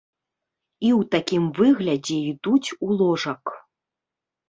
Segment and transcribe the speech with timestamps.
[0.87, 3.57] І ў такім выглядзе ідуць у ложак.